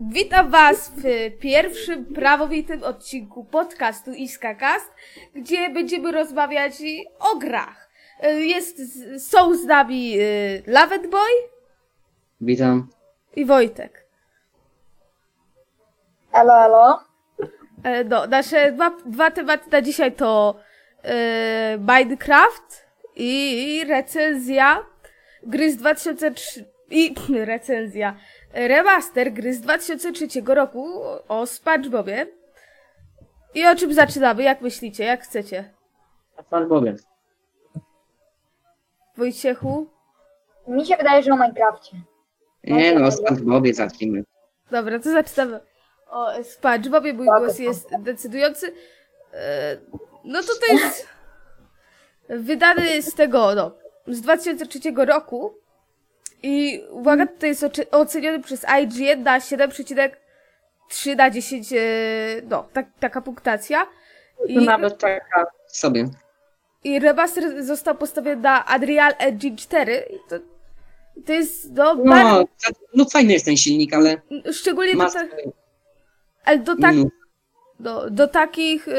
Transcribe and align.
Witam 0.00 0.50
Was 0.50 0.90
w 0.96 1.02
pierwszym 1.40 2.04
prawowitym 2.14 2.82
odcinku 2.84 3.44
podcastu 3.44 4.10
Iskakast, 4.12 4.90
gdzie 5.34 5.70
będziemy 5.70 6.12
rozmawiać 6.12 6.72
o 7.18 7.36
grach. 7.36 7.88
Jest, 8.38 8.76
są 9.30 9.54
z 9.54 9.64
nami 9.64 10.20
y, 10.20 10.62
Lavet 10.66 11.10
Boy 11.10 11.30
Witam. 12.40 12.88
i 13.36 13.44
Wojtek. 13.44 14.06
Elo, 16.32 16.64
elo. 16.64 17.00
E, 17.84 18.04
No, 18.04 18.26
nasze 18.26 18.72
dwa, 18.72 18.90
dwa 19.06 19.30
tematy 19.30 19.70
na 19.70 19.82
dzisiaj 19.82 20.12
to 20.12 20.60
e, 21.04 21.78
Minecraft 21.78 22.86
i 23.16 23.84
recenzja 23.88 24.82
gry 25.42 25.72
z 25.72 25.76
2003 25.76 26.64
i 26.90 27.14
recenzja 27.54 28.16
remaster 28.52 29.32
gry 29.32 29.54
z 29.54 29.60
2003 29.60 30.26
roku 30.46 31.00
o 31.28 31.46
SpongeBobie. 31.46 32.26
I 33.54 33.66
o 33.66 33.76
czym 33.76 33.94
zaczynamy? 33.94 34.42
Jak 34.42 34.60
myślicie? 34.60 35.04
Jak 35.04 35.22
chcecie? 35.22 35.74
Pan 36.50 36.68
Bogiem. 36.68 36.96
Wojciechu? 39.16 39.86
Mi 40.66 40.86
się 40.86 40.96
wydaje, 40.96 41.22
że 41.22 41.32
o 41.32 41.36
Minecrafcie. 41.36 41.96
Nie 42.64 42.94
no, 42.98 43.10
skąd 43.10 43.40
Bobie 43.42 43.74
zacznijmy. 43.74 44.24
Dobra, 44.70 44.98
to 44.98 45.10
zaczynamy. 45.12 45.60
O 46.10 46.44
SpongeBobie 46.44 47.12
mój 47.12 47.26
głos 47.26 47.58
jest 47.58 47.88
decydujący. 47.98 48.72
E, 49.34 49.76
No 50.24 50.42
to 50.42 50.48
to 50.66 50.72
jest 50.72 51.06
wydany 52.28 53.02
z 53.02 53.14
tego, 53.14 53.54
no, 53.54 53.72
z 54.06 54.20
2003 54.20 54.78
roku. 54.96 55.54
I 56.42 56.82
uwaga, 56.90 57.26
to 57.26 57.46
jest 57.46 57.64
oceniony 57.90 58.40
przez 58.40 58.66
IGN 58.82 59.22
na 59.22 59.38
7,3 59.38 61.16
na 61.16 61.30
10, 61.30 61.72
e, 61.72 61.76
no, 62.48 62.68
tak, 62.72 62.86
taka 63.00 63.20
punktacja. 63.20 63.86
To 64.38 64.44
I, 64.46 64.64
nawet 64.64 64.98
taka 64.98 65.46
sobie. 65.66 66.08
I 66.84 66.98
remaster 66.98 67.64
został 67.64 67.94
postawiony 67.94 68.42
na 68.42 68.64
Unreal 68.76 69.14
Engine 69.18 69.56
4. 69.56 70.04
I 70.10 70.18
to, 70.30 70.36
to 71.26 71.32
jest, 71.32 71.72
no, 71.72 71.96
bardzo, 71.96 72.40
No, 72.40 72.44
za- 72.58 72.80
no 72.94 73.04
fajny 73.04 73.32
jest 73.32 73.44
ten 73.44 73.56
silnik, 73.56 73.94
ale 73.94 74.20
szczególnie 74.52 74.96
do, 74.96 75.10
ta, 75.10 75.24
ale 76.44 76.58
do, 76.58 76.76
tak, 76.76 76.94
minusy. 76.94 77.10
do, 77.80 78.10
do 78.10 78.28
takich 78.28 78.88
e, 78.88 78.94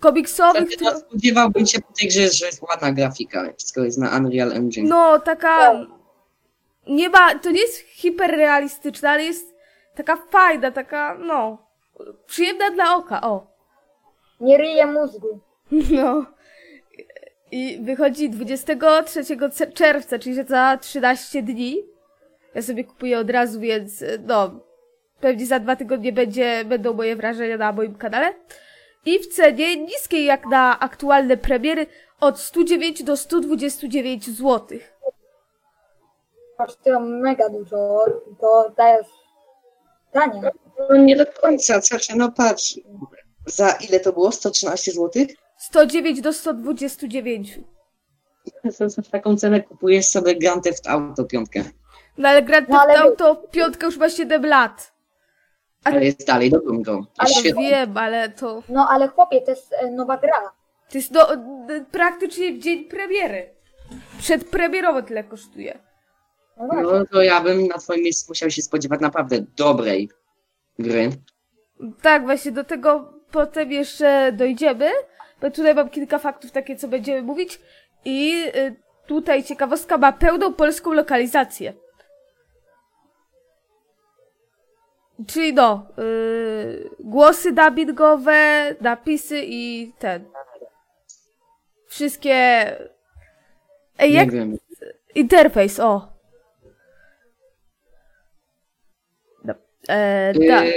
komiksowych, 0.00 0.62
Wtedy, 0.62 0.76
które, 0.76 0.90
no, 0.92 0.98
spodziewałbym 0.98 1.66
się 1.66 1.80
po 1.80 1.92
tej 1.92 2.08
grze, 2.08 2.28
że 2.28 2.46
jest 2.46 2.62
ładna 2.62 2.92
grafika, 2.92 3.44
wszystko 3.58 3.80
jest 3.84 3.98
na 3.98 4.16
Unreal 4.16 4.52
Engine. 4.52 4.88
no 4.88 5.18
taka, 5.18 5.86
nie 6.86 7.08
ma, 7.08 7.38
to 7.38 7.50
nie 7.50 7.60
jest 7.60 7.76
hiperrealistyczna, 7.78 9.10
ale 9.10 9.24
jest 9.24 9.54
taka 9.94 10.16
fajna, 10.16 10.70
taka, 10.70 11.16
no, 11.18 11.58
przyjemna 12.26 12.70
dla 12.70 12.96
oka, 12.96 13.20
o. 13.20 13.46
Nie 14.40 14.58
ryje 14.58 14.86
mózgu. 14.86 15.40
No. 15.90 16.26
I 17.52 17.78
wychodzi 17.82 18.30
23 18.30 19.24
ce- 19.50 19.72
czerwca, 19.72 20.18
czyli 20.18 20.34
że 20.34 20.44
za 20.44 20.78
13 20.80 21.42
dni. 21.42 21.76
Ja 22.54 22.62
sobie 22.62 22.84
kupuję 22.84 23.18
od 23.18 23.30
razu, 23.30 23.60
więc 23.60 24.04
no, 24.26 24.50
pewnie 25.20 25.46
za 25.46 25.58
dwa 25.60 25.76
tygodnie 25.76 26.12
będzie, 26.12 26.64
będą 26.64 26.92
moje 26.94 27.16
wrażenia 27.16 27.56
na 27.56 27.72
moim 27.72 27.94
kanale. 27.94 28.34
I 29.06 29.18
w 29.18 29.26
cenie 29.26 29.76
niskiej 29.76 30.24
jak 30.24 30.46
na 30.46 30.78
aktualne 30.80 31.36
premiery 31.36 31.86
od 32.20 32.40
109 32.40 33.02
do 33.02 33.16
129 33.16 34.26
zł. 34.30 34.78
Kosztują 36.58 37.00
mega 37.00 37.48
dużo, 37.48 38.04
to 38.40 38.72
dajesz 38.76 39.06
tanie. 40.12 40.42
No 40.90 40.96
nie 40.96 41.16
do 41.16 41.26
końca, 41.26 41.80
znaczy, 41.80 42.12
no 42.16 42.32
patrz. 42.32 42.80
Za 43.46 43.70
ile 43.70 44.00
to 44.00 44.12
było? 44.12 44.32
113 44.32 44.92
zł? 44.92 45.10
109 45.58 46.20
do 46.20 46.32
129. 46.32 47.60
Za, 48.64 48.88
za 48.88 49.02
taką 49.02 49.36
cenę 49.36 49.60
kupujesz 49.62 50.06
sobie 50.06 50.34
Grand 50.36 50.64
Theft 50.64 50.86
Auto 50.88 51.24
5. 51.24 51.48
No 52.18 52.28
ale 52.28 52.42
Grand 52.42 52.68
No, 52.68 52.78
Theft 52.78 52.90
ale- 52.90 52.98
Auto 53.10 53.36
piątka 53.36 53.86
już 53.86 53.96
ma 53.96 54.08
7 54.10 54.46
lat. 54.46 54.92
Ale 55.84 56.04
jest 56.04 56.26
dalej 56.26 56.50
dobrą 56.50 56.82
grą. 56.82 57.04
Ale 57.18 57.30
świetna. 57.30 57.60
Wiem, 57.60 57.96
ale 57.96 58.28
to... 58.28 58.62
No 58.68 58.88
ale 58.90 59.08
chłopie, 59.08 59.40
to 59.42 59.50
jest 59.50 59.72
e, 59.72 59.90
nowa 59.90 60.16
gra. 60.16 60.52
To 60.90 60.98
jest 60.98 61.10
no, 61.10 61.26
d- 61.66 61.84
praktycznie 61.92 62.52
w 62.52 62.58
dzień 62.58 62.84
premiery. 62.84 63.54
Przedpremierowo 64.18 65.02
tyle 65.02 65.24
kosztuje. 65.24 65.78
No 66.56 66.66
właśnie. 66.66 66.82
No 66.82 67.06
to 67.12 67.22
ja 67.22 67.40
bym 67.40 67.66
na 67.66 67.78
twoim 67.78 68.02
miejscu 68.02 68.30
musiał 68.30 68.50
się 68.50 68.62
spodziewać 68.62 69.00
naprawdę 69.00 69.36
dobrej 69.56 70.10
gry. 70.78 71.10
Tak, 72.02 72.22
właśnie 72.24 72.52
do 72.52 72.64
tego 72.64 73.12
potem 73.30 73.72
jeszcze 73.72 74.32
dojdziemy. 74.32 74.90
Bo 75.40 75.50
tutaj 75.50 75.74
mam 75.74 75.88
kilka 75.88 76.18
faktów 76.18 76.50
takie, 76.50 76.76
co 76.76 76.88
będziemy 76.88 77.22
mówić. 77.22 77.60
I 78.04 78.44
y, 78.56 78.76
tutaj 79.06 79.44
ciekawostka 79.44 79.98
ma 79.98 80.12
pełną 80.12 80.54
polską 80.54 80.92
lokalizację. 80.92 81.72
Czyli 85.26 85.54
no, 85.54 85.86
y, 85.98 86.90
głosy 87.00 87.52
dubbingowe, 87.52 88.74
napisy 88.80 89.42
i 89.44 89.92
ten. 89.98 90.24
Wszystkie. 91.86 92.34
Ej, 93.98 94.12
jak 94.12 94.26
Nie 94.26 94.38
wiem. 94.38 94.58
Interfejs, 95.14 95.80
o. 95.80 96.12
No. 99.44 99.54
E, 99.88 100.32
tak. 100.48 100.66
Yy, 100.66 100.72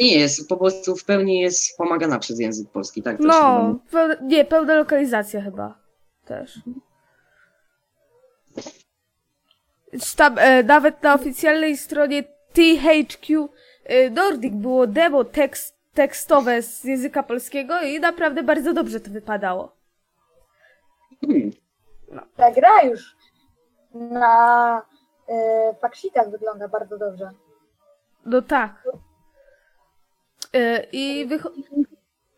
nie 0.00 0.18
jest, 0.18 0.48
po 0.48 0.56
prostu 0.56 0.96
w 0.96 1.04
pełni 1.04 1.40
jest 1.40 1.76
pomagana 1.76 2.18
przez 2.18 2.40
język 2.40 2.70
polski, 2.70 3.02
tak? 3.02 3.16
No, 3.20 3.78
pełna, 3.90 4.16
nie, 4.22 4.44
pełna 4.44 4.74
lokalizacja 4.74 5.42
chyba. 5.42 5.78
Też. 6.24 6.60
Tam, 10.16 10.38
e, 10.38 10.62
nawet 10.62 11.02
na 11.02 11.14
oficjalnej 11.14 11.76
stronie 11.76 12.24
THQ 12.52 13.48
Nordic 14.10 14.54
było 14.54 14.86
demo 14.86 15.24
tekst, 15.24 15.76
tekstowe 15.94 16.62
z 16.62 16.84
języka 16.84 17.22
polskiego 17.22 17.80
i 17.80 18.00
naprawdę 18.00 18.42
bardzo 18.42 18.72
dobrze 18.72 19.00
to 19.00 19.10
wypadało. 19.10 19.76
Hmm. 21.20 21.50
Ta 22.36 22.50
gra 22.50 22.82
już 22.82 23.16
na 23.94 24.82
e, 25.28 25.74
faksitach 25.80 26.30
wygląda 26.30 26.68
bardzo 26.68 26.98
dobrze. 26.98 27.30
No 28.26 28.42
tak. 28.42 28.88
E, 30.54 30.86
I 30.92 31.26
wycho- 31.28 31.52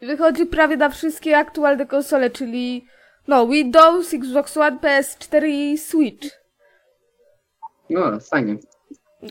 wychodzi 0.01 0.47
prawie 0.47 0.77
na 0.77 0.89
wszystkie 0.89 1.39
aktualne 1.39 1.87
konsole, 1.87 2.31
czyli 2.31 2.87
no 3.29 3.47
Windows, 3.47 4.15
Xbox 4.15 4.57
One, 4.57 4.79
PS4 4.79 5.47
i 5.47 5.79
Switch. 5.79 6.29
No, 7.91 8.21
fajnie. 8.21 8.57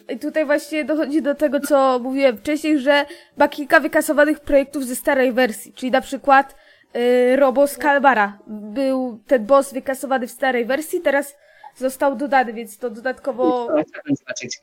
I 0.09 0.19
tutaj 0.19 0.45
właśnie 0.45 0.85
dochodzi 0.85 1.21
do 1.21 1.35
tego, 1.35 1.59
co 1.59 1.99
mówiłem 1.99 2.37
wcześniej, 2.37 2.79
że 2.79 3.05
ma 3.37 3.47
kilka 3.47 3.79
wykasowanych 3.79 4.39
projektów 4.39 4.85
ze 4.85 4.95
starej 4.95 5.33
wersji, 5.33 5.73
czyli 5.73 5.91
na 5.91 6.01
przykład 6.01 6.55
y, 6.95 7.35
Robo 7.35 7.67
z 7.67 7.77
Kalmara. 7.77 8.39
Był 8.47 9.19
ten 9.27 9.45
boss 9.45 9.73
wykasowany 9.73 10.27
w 10.27 10.31
starej 10.31 10.65
wersji, 10.65 11.01
teraz 11.01 11.35
został 11.75 12.15
dodany, 12.15 12.53
więc 12.53 12.77
to 12.77 12.89
dodatkowo 12.89 13.65
Chciałbym 13.65 14.15
zobaczyć. 14.15 14.59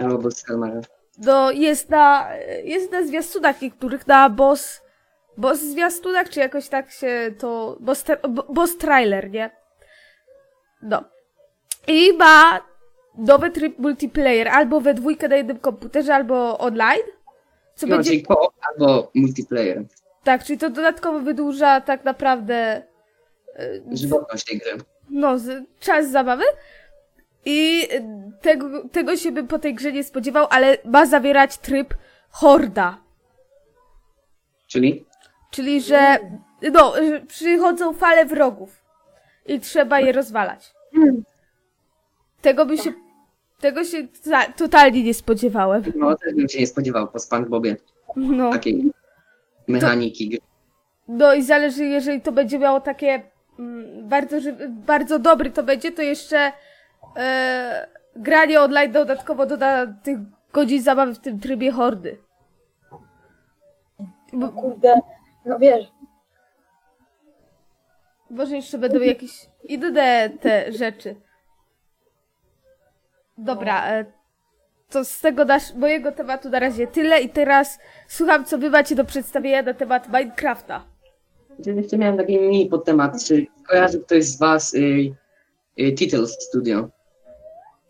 Robot 0.00 0.34
z 0.34 0.42
Kalmara. 0.42 0.80
no, 1.18 1.50
jest 1.50 1.90
na 1.90 2.28
jest 2.64 2.92
na 2.92 3.02
zwiastunach 3.02 3.62
niektórych, 3.62 4.06
na 4.06 4.30
boss 4.30 4.82
boss 5.36 5.60
zwiastunach, 5.60 6.28
czy 6.28 6.40
jakoś 6.40 6.68
tak 6.68 6.90
się 6.90 7.34
to 7.38 7.76
boss, 7.80 8.04
boss 8.48 8.78
trailer, 8.78 9.30
nie? 9.30 9.50
No. 10.82 11.04
I 11.86 12.12
ma 12.12 12.60
nowy 13.18 13.50
tryb 13.50 13.78
multiplayer, 13.78 14.48
albo 14.48 14.80
we 14.80 14.94
dwójkę 14.94 15.28
na 15.28 15.36
jednym 15.36 15.58
komputerze, 15.58 16.14
albo 16.14 16.58
online. 16.58 17.00
Co 17.74 17.86
No, 17.86 17.96
będzie. 17.96 18.10
czyli 18.10 18.22
co 18.26 18.52
albo 18.72 19.10
multiplayer. 19.14 19.82
Tak, 20.24 20.44
czyli 20.44 20.58
to 20.58 20.70
dodatkowo 20.70 21.20
wydłuża 21.20 21.80
tak 21.80 22.04
naprawdę 22.04 22.82
Żywotność 23.92 24.44
tej 24.44 24.58
gry. 24.58 24.72
no, 25.10 25.36
czas 25.80 26.10
zabawy. 26.10 26.44
I 27.44 27.88
tego, 28.40 28.88
tego 28.88 29.16
się 29.16 29.32
bym 29.32 29.46
po 29.46 29.58
tej 29.58 29.74
grze 29.74 29.92
nie 29.92 30.04
spodziewał, 30.04 30.46
ale 30.50 30.76
ma 30.84 31.06
zawierać 31.06 31.58
tryb 31.58 31.94
horda. 32.30 32.98
Czyli? 34.66 35.06
Czyli, 35.50 35.80
że 35.80 36.18
no, 36.72 36.92
że 37.08 37.20
przychodzą 37.20 37.92
fale 37.92 38.24
wrogów 38.26 38.84
i 39.46 39.60
trzeba 39.60 40.00
je 40.00 40.12
rozwalać. 40.12 40.74
Tego 42.42 42.66
by 42.66 42.78
się 42.78 42.92
tego 43.60 43.84
się 43.84 44.06
ta- 44.30 44.52
totalnie 44.52 45.02
nie 45.04 45.14
spodziewałem. 45.14 45.82
No, 45.96 46.16
też 46.16 46.34
bym 46.34 46.48
się 46.48 46.60
nie 46.60 46.66
spodziewał 46.66 47.08
po 47.08 47.18
SpongeBobie 47.18 47.76
No. 48.16 48.50
takiej 48.52 48.92
mechaniki 49.68 50.28
gry. 50.28 50.38
No 51.08 51.34
i 51.34 51.42
zależy, 51.42 51.84
jeżeli 51.84 52.20
to 52.20 52.32
będzie 52.32 52.58
miało 52.58 52.80
takie 52.80 53.22
mm, 53.58 54.08
bardzo, 54.08 54.40
ży- 54.40 54.68
bardzo 54.68 55.18
dobry 55.18 55.50
to 55.50 55.62
będzie, 55.62 55.92
to 55.92 56.02
jeszcze 56.02 56.52
e, 57.16 57.88
granie 58.16 58.60
online 58.60 58.92
dodatkowo 58.92 59.46
doda 59.46 59.86
tych 59.86 60.18
godzin 60.52 60.82
zabawy 60.82 61.14
w 61.14 61.18
tym 61.18 61.40
trybie 61.40 61.72
hordy. 61.72 62.18
No 64.32 64.48
kurde, 64.52 64.94
no 65.46 65.58
wiesz, 65.58 65.84
Może 68.30 68.56
jeszcze 68.56 68.78
będą 68.78 69.00
jakieś 69.00 69.46
inne 69.64 70.30
te 70.40 70.72
rzeczy. 70.72 71.16
Dobra, 73.38 73.88
e, 73.88 74.04
to 74.90 75.04
z 75.04 75.20
tego 75.20 75.44
nasz, 75.44 75.74
mojego 75.74 76.12
tematu 76.12 76.50
na 76.50 76.58
razie 76.58 76.86
tyle 76.86 77.20
i 77.20 77.28
teraz 77.28 77.78
słucham, 78.08 78.44
co 78.44 78.58
wy 78.58 78.70
macie 78.70 78.94
do 78.94 79.04
przedstawienia 79.04 79.62
na 79.62 79.74
temat 79.74 80.08
Minecrafta. 80.08 80.84
Ja 81.66 81.72
Jeszcze 81.72 81.98
miałem 81.98 82.16
taki 82.16 82.38
mini 82.38 82.66
podtemat, 82.66 83.24
czy 83.24 83.46
kojarzy 83.68 84.00
ktoś 84.00 84.24
z 84.24 84.38
was 84.38 84.74
y, 84.74 85.14
y, 85.80 85.92
Titles 85.92 86.36
Studio? 86.40 86.88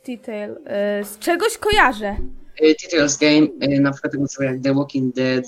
Detail. 0.06 0.56
E, 0.66 1.04
z 1.04 1.18
czegoś 1.18 1.58
kojarzę. 1.58 2.16
Y, 2.62 2.74
Titles 2.74 3.18
Game, 3.18 3.46
y, 3.76 3.80
na 3.80 3.92
przykład 3.92 4.12
tego 4.12 4.28
co 4.28 4.42
jak 4.42 4.60
The 4.62 4.74
Walking 4.74 5.14
Dead, 5.14 5.44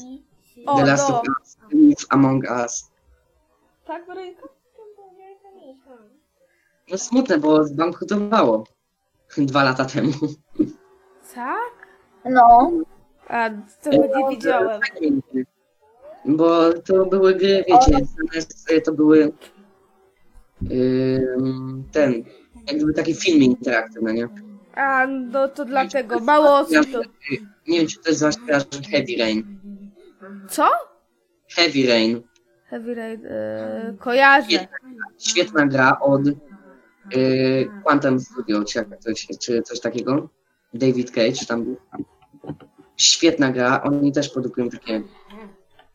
O, 0.66 0.76
The 0.76 0.86
Last 0.86 1.08
no. 1.08 1.20
of 1.20 1.28
Us, 1.28 1.56
Live 1.72 2.06
Among 2.08 2.44
Us. 2.64 2.90
Tak, 3.86 4.06
Weronika? 4.06 4.48
No 6.90 6.98
smutne, 6.98 7.38
bo 7.38 7.64
zbankrutowało 7.64 8.64
dwa 9.38 9.64
lata 9.64 9.84
temu. 9.84 10.12
Tak? 11.34 11.88
no, 12.24 12.72
A, 13.28 13.50
tego 13.82 14.06
nie 14.16 14.28
widziałem. 14.30 14.80
Bo 16.24 16.72
to 16.72 17.06
były 17.06 17.34
gry, 17.34 17.64
wiecie, 17.68 18.06
zamiast 18.16 18.68
to 18.84 18.92
były 18.92 19.32
ten, 21.92 22.12
jak 22.66 22.76
gdyby 22.76 22.92
taki 22.92 23.14
filmik 23.14 23.58
interaktywny, 23.58 24.14
nie? 24.14 24.28
A, 24.74 25.06
no 25.06 25.48
to 25.48 25.64
dlatego. 25.64 26.20
Mało 26.20 26.58
osób 26.58 26.92
to... 26.92 27.00
Nie 27.68 27.78
wiem, 27.78 27.88
czy 27.88 27.98
to 27.98 28.08
jest 28.10 28.22
kojarzy 28.46 28.66
Heavy 28.90 29.16
Rain. 29.18 29.60
Co? 30.48 30.68
Heavy 31.50 31.88
Rain. 31.88 32.22
Heavy 32.66 32.94
Rain. 32.94 33.26
E, 33.26 33.94
kojarzę. 33.98 34.68
Świetna 35.18 35.66
gra 35.66 36.00
od 36.00 36.22
y, 37.16 37.68
Quantum 37.84 38.20
Studio, 38.20 38.64
czy, 38.64 38.78
jak 38.78 38.98
coś, 38.98 39.26
czy 39.40 39.62
coś 39.62 39.80
takiego. 39.80 40.28
David 40.74 41.10
Cage 41.10 41.46
tam 41.48 41.64
był. 41.64 41.76
Świetna 42.96 43.52
gra, 43.52 43.82
oni 43.82 44.12
też 44.12 44.28
produkują 44.28 44.68
takie 44.68 45.02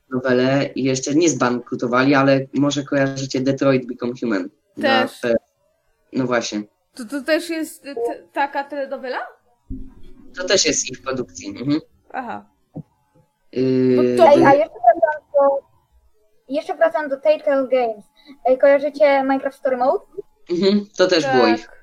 nowele 0.09 0.69
i 0.75 0.83
jeszcze 0.83 1.15
nie 1.15 1.29
zbankrutowali, 1.29 2.15
ale 2.15 2.39
może 2.53 2.83
kojarzycie 2.83 3.41
Detroit 3.41 3.85
Become 3.87 4.13
Human. 4.19 4.49
na 4.77 4.83
Też. 5.07 5.19
PS. 5.21 5.35
No 6.13 6.25
właśnie. 6.25 6.63
To, 6.95 7.05
to 7.05 7.21
też 7.21 7.49
jest 7.49 7.83
t- 7.83 7.95
taka 8.33 8.63
telenowela? 8.63 9.17
To 10.37 10.43
też 10.43 10.65
jest 10.65 10.91
ich 10.91 11.01
produkcji. 11.01 11.49
Mhm. 11.49 11.79
Aha. 12.13 12.45
Yy, 13.51 14.15
to- 14.17 14.27
Ej, 14.27 14.45
a 14.45 14.53
jeszcze 14.53 14.73
wracam 14.73 15.21
do, 15.33 15.65
jeszcze 16.49 16.75
wracam 16.75 17.09
do 17.09 17.17
Telltale 17.17 17.67
Games. 17.67 18.05
Ej, 18.45 18.57
kojarzycie 18.57 19.23
Minecraft 19.23 19.57
Story 19.59 19.77
Mode? 19.77 20.05
Mhm, 20.49 20.85
to 20.97 21.07
też 21.07 21.25
było 21.33 21.47
ich. 21.47 21.65
Tak. 21.65 21.75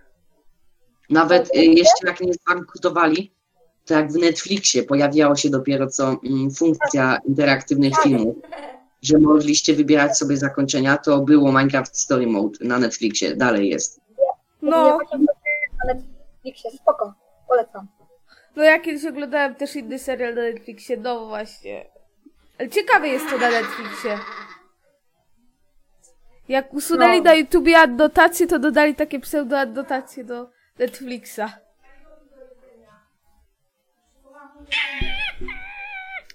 Nawet 1.11 1.57
y, 1.57 1.65
jeszcze 1.65 2.07
jak 2.07 2.21
nie 2.21 2.33
zbankrutowali, 2.35 3.33
to 3.85 3.95
jak 3.95 4.13
w 4.13 4.17
Netflixie 4.17 4.83
pojawiało 4.83 5.37
się 5.37 5.51
dopiero 5.51 5.87
co 5.87 6.17
mm, 6.25 6.51
funkcja 6.51 7.19
interaktywnych 7.29 7.93
filmów, 8.03 8.37
że 9.03 9.19
mogliście 9.19 9.75
wybierać 9.75 10.19
sobie 10.19 10.37
zakończenia, 10.37 10.97
to 10.97 11.21
było 11.21 11.53
Minecraft 11.53 11.97
Story 11.97 12.27
Mode 12.27 12.59
na 12.61 12.79
Netflixie, 12.79 13.37
dalej 13.37 13.69
jest. 13.69 14.01
No, 14.63 14.99
na 15.85 15.95
Netflixie, 15.95 16.71
spoko, 16.71 17.15
polecam. 17.49 17.89
no 18.57 18.63
ja 18.63 18.81
kiedyś 18.81 19.07
oglądałem 19.07 19.55
też 19.55 19.77
inny 19.77 19.99
serial 19.99 20.35
na 20.35 20.43
Netflixie, 20.43 20.97
no 20.97 21.27
właśnie. 21.27 21.87
Ale 22.59 22.69
ciekawe 22.69 23.09
jest 23.09 23.31
to 23.31 23.39
na 23.39 23.51
Netflixie. 23.51 24.19
Jak 26.53 26.75
usunęli 26.75 27.19
No. 27.19 27.25
na 27.25 27.35
YouTubie 27.35 27.79
adnotacje, 27.79 28.47
to 28.47 28.59
dodali 28.59 28.95
takie 28.95 29.21
pseudoadnotacje 29.21 30.25
do 30.25 30.51
Netflixa. 30.79 31.41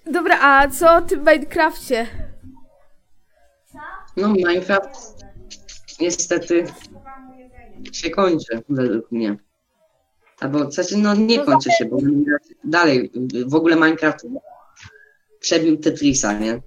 Dobra, 0.06 0.38
a 0.40 0.68
co 0.68 0.94
o 0.94 1.02
tym 1.02 1.20
Minecrafcie? 1.20 2.06
No 4.16 4.28
Minecraft 4.28 5.14
niestety 6.00 6.64
się 7.92 8.10
kończy 8.10 8.62
według 8.68 9.12
mnie. 9.12 9.36
Albo 10.40 10.70
znaczy, 10.70 10.96
no 10.96 11.14
nie 11.14 11.44
kończy 11.44 11.70
się, 11.70 11.84
bo 11.84 11.96
dalej 12.64 13.12
w 13.46 13.54
ogóle 13.54 13.76
Minecraft 13.76 14.26
przebił 15.40 15.76
Tetrisa, 15.76 16.32
nie? 16.38 16.62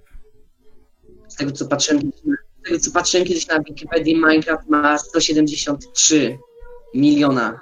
Z 1.28 1.36
tego 1.36 1.52
co 1.52 1.66
patrzyłem, 1.68 2.12
z 2.62 2.64
tego 2.64 2.78
co 2.80 2.90
patrzyłem 2.90 3.26
kiedyś 3.26 3.46
na 3.46 3.60
Wikipedii, 3.60 4.16
Minecraft 4.16 4.68
ma 4.68 4.98
173 4.98 6.38
miliona 6.94 7.60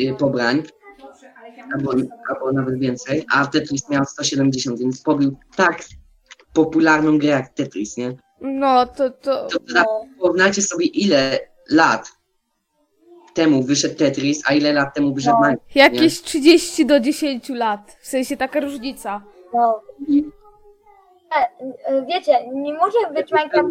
y, 0.00 0.14
pobrań. 0.18 0.62
Albo, 1.74 1.92
albo 2.28 2.52
nawet 2.52 2.78
więcej, 2.78 3.24
a 3.32 3.46
Tetris 3.46 3.88
miał 3.88 4.04
170, 4.04 4.78
więc 4.78 5.02
pobił 5.02 5.36
tak 5.56 5.84
popularną 6.52 7.18
grę 7.18 7.28
jak 7.28 7.48
Tetris, 7.48 7.96
nie? 7.96 8.16
No, 8.40 8.86
to, 8.86 9.10
to... 9.10 9.46
To 9.46 9.58
No, 9.74 10.04
porównajcie 10.20 10.62
sobie 10.62 10.86
ile 10.86 11.38
lat 11.70 12.12
temu 13.34 13.62
wyszedł 13.62 13.94
Tetris, 13.94 14.42
a 14.46 14.54
ile 14.54 14.72
lat 14.72 14.94
temu 14.94 15.14
wyszedł 15.14 15.36
No. 15.36 15.46
Minecraft. 15.46 15.76
Jakieś 15.76 16.22
30 16.22 16.86
do 16.86 17.00
10 17.00 17.48
lat. 17.48 17.96
W 18.00 18.06
sensie 18.06 18.36
taka 18.36 18.60
różnica. 18.60 19.22
no. 19.54 19.82
E, 21.34 22.06
wiecie, 22.06 22.48
nie 22.52 22.74
może 22.74 22.98
być 23.14 23.32
Minecraft, 23.32 23.68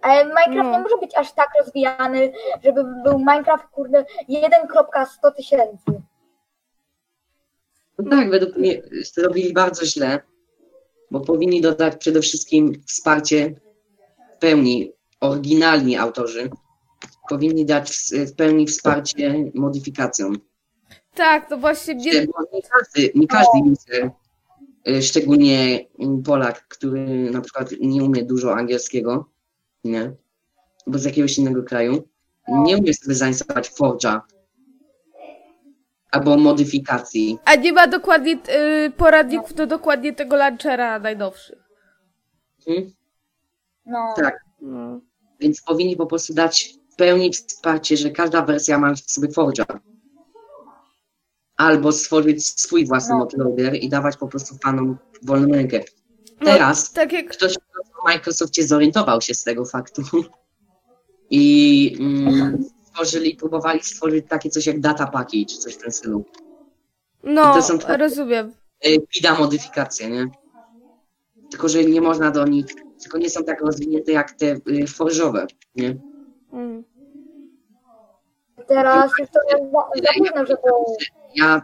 ale 0.00 0.24
Minecraft 0.24 0.70
nie 0.72 0.78
może 0.78 0.96
być 1.00 1.14
aż 1.16 1.32
tak 1.32 1.48
rozwijany, 1.58 2.32
żeby 2.64 2.84
był 3.04 3.18
Minecraft, 3.18 3.66
kurde, 3.66 4.04
1.100 4.28 5.32
tysięcy. 5.36 6.02
No 7.98 8.10
tak, 8.10 8.30
według 8.30 8.56
mnie 8.56 8.82
zrobili 9.02 9.52
bardzo 9.52 9.86
źle, 9.86 10.20
bo 11.10 11.20
powinni 11.20 11.60
dodać 11.60 11.96
przede 11.96 12.20
wszystkim 12.20 12.82
wsparcie 12.86 13.54
w 14.36 14.38
pełni, 14.38 14.92
oryginalni 15.20 15.96
autorzy, 15.96 16.50
powinni 17.28 17.64
dać 17.64 17.90
w, 18.26 18.36
pełni 18.36 18.66
wsparcie 18.66 19.34
modyfikacjom. 19.54 20.36
Tak, 21.14 21.48
to 21.48 21.58
właśnie 21.58 21.94
nie 21.94 22.26
każdy, 22.62 23.10
nie 23.14 23.26
każdy 23.26 23.58
user, 23.72 24.10
szczególnie 25.00 25.86
mm, 25.98 26.22
Polak, 26.22 26.68
który 26.68 27.30
na 27.30 27.40
przykład 27.40 27.70
nie 27.80 28.04
umie 28.04 28.24
dużo 28.24 28.54
angielskiego, 28.54 29.30
nie, 29.84 30.12
bo 30.86 30.98
z 30.98 31.04
jakiegoś 31.04 31.38
innego 31.38 31.62
kraju, 31.62 32.08
nie 32.48 32.76
umie 32.76 32.94
sobie 32.94 33.14
zainstalować 33.14 33.70
Forge'a 33.70 34.20
albo 36.10 36.36
modyfikacji. 36.36 37.38
A 37.44 37.54
nie 37.54 37.72
ma 37.72 37.86
dokładnie 37.86 38.38
y, 38.86 38.90
poradników 38.90 39.54
do 39.54 39.66
dokładnie 39.66 40.12
tego 40.12 40.36
launchera 40.36 40.98
najnowszych. 40.98 41.58
Hmm? 42.64 42.90
No, 43.86 44.14
Tak. 44.16 44.40
No. 44.60 45.00
Więc 45.40 45.62
powinni 45.62 45.96
po 45.96 46.06
prostu 46.06 46.34
dać 46.34 46.74
w 46.92 46.96
pełni 46.96 47.32
wsparcie, 47.32 47.96
że 47.96 48.10
każda 48.10 48.42
wersja 48.42 48.78
ma 48.78 48.94
w 48.94 49.00
sobie 49.00 49.28
Forge'a. 49.28 49.78
Albo 51.56 51.92
stworzyć 51.92 52.46
swój 52.46 52.86
własny 52.86 53.14
No. 53.38 53.48
i 53.72 53.88
dawać 53.88 54.16
po 54.16 54.28
prostu 54.28 54.56
fanom 54.64 54.98
wolną 55.22 55.54
rękę. 55.54 55.80
Teraz 56.44 56.92
Tak 56.92 57.12
jak... 57.12 57.28
ktoś 57.28 57.54
w 57.54 58.04
Microsoftie 58.06 58.66
zorientował 58.66 59.20
się 59.20 59.34
z 59.34 59.42
tego 59.44 59.64
faktu 59.64 60.02
i 61.30 61.96
mm, 62.00 62.64
stworzyli, 62.86 63.36
próbowali 63.36 63.82
stworzyć 63.82 64.26
takie 64.28 64.50
coś 64.50 64.66
jak 64.66 64.80
data 64.80 65.06
package, 65.06 65.44
czy 65.48 65.58
coś 65.58 65.74
w 65.74 65.78
tym 65.78 65.92
stylu. 65.92 66.24
No, 67.22 67.54
to 67.54 67.62
są 67.62 67.78
takie- 67.78 67.96
rozumiem. 67.96 68.52
Y, 68.86 69.06
PIDA 69.14 69.34
modyfikacje, 69.38 70.10
nie? 70.10 70.26
Tylko, 71.50 71.68
że 71.68 71.84
nie 71.84 72.00
można 72.00 72.30
do 72.30 72.46
nich, 72.46 72.66
tylko 73.02 73.18
nie 73.18 73.30
są 73.30 73.44
tak 73.44 73.60
rozwinięte 73.60 74.12
jak 74.12 74.30
te 74.32 74.46
y, 74.68 74.86
forżowe, 74.86 75.46
nie? 75.74 75.96
Mm. 76.52 76.84
teraz 78.68 79.10
już 79.20 79.28
to 79.30 79.40
jest 79.50 79.72
za, 79.72 80.02
za 80.02 80.12
późno, 80.18 80.46
żeby... 80.46 80.62
Ja 81.36 81.62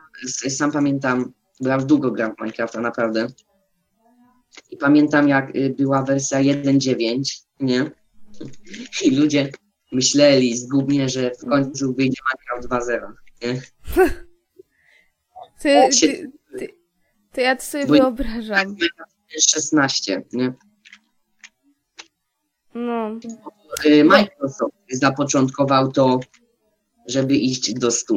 sam 0.49 0.73
pamiętam, 0.73 1.33
bo 1.61 1.69
ja 1.69 1.75
już 1.75 1.85
długo 1.85 2.11
gram 2.11 2.35
w 2.37 2.41
Minecrafta, 2.41 2.81
naprawdę. 2.81 3.27
I 4.71 4.77
pamiętam, 4.77 5.29
jak 5.29 5.57
y, 5.57 5.75
była 5.79 6.03
wersja 6.03 6.39
1.9, 6.39 7.43
nie? 7.61 7.91
I 9.05 9.17
ludzie 9.17 9.51
myśleli 9.93 10.57
zgubnie, 10.59 11.09
że 11.09 11.31
w 11.31 11.49
końcu 11.49 11.95
wyjdzie 11.95 12.23
Minecraft 12.33 12.89
2.0, 12.89 13.13
nie? 13.43 13.61
Ty, 15.63 15.89
ty, 16.01 16.33
ty, 16.59 16.69
to 17.33 17.41
ja 17.41 17.57
to 17.57 17.63
sobie 17.63 17.87
Bo- 17.87 17.93
wyobrażam. 17.93 18.77
16, 19.51 20.23
nie? 20.33 20.53
No. 22.75 23.19
Y, 23.87 24.05
Microsoft 24.05 24.75
zapoczątkował 24.93 25.93
to, 25.93 26.21
żeby 27.07 27.35
iść 27.35 27.75
do 27.75 27.91
100, 27.91 28.15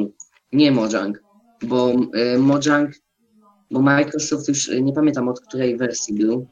nie 0.52 0.72
Mojang. 0.72 1.25
Bo 1.62 1.92
y, 1.92 2.38
Mojang, 2.40 2.92
bo 3.72 3.82
Microsoft 3.82 4.48
już 4.48 4.68
y, 4.68 4.82
nie 4.82 4.94
pamiętam 4.94 5.30
od 5.30 5.40
której 5.42 5.78
wersji 5.78 6.14
był, 6.14 6.48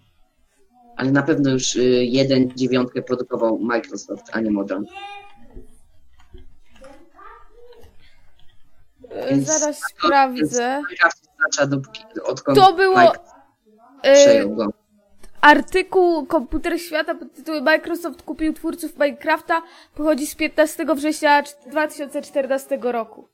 ale 0.97 1.11
na 1.11 1.23
pewno 1.23 1.49
już 1.51 1.75
y, 1.75 1.79
1.9 2.11 3.01
produkował 3.01 3.59
Microsoft, 3.59 4.23
a 4.31 4.39
nie 4.39 4.51
Mojang. 4.51 4.87
E, 9.09 9.29
Więc- 9.29 9.47
Zaraz 9.47 9.81
sprawdzę. 9.97 10.81
Dopóki, 11.67 12.01
odkąd 12.23 12.57
To 12.57 12.73
było 12.73 12.99
e, 14.03 14.47
go. 14.47 14.67
artykuł 15.41 16.25
Komputer 16.25 16.79
Świata 16.81 17.15
pod 17.15 17.33
tytułem 17.33 17.63
Microsoft 17.63 18.21
kupił 18.21 18.53
twórców 18.53 18.93
Minecrafta. 18.99 19.61
Pochodzi 19.95 20.27
z 20.27 20.35
15 20.35 20.85
września 20.95 21.43
2014 21.71 22.79
roku. 22.81 23.32